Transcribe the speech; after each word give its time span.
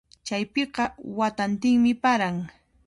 Chaypiqa 0.27 0.83
watantinmi 1.17 1.91
paran. 2.03 2.35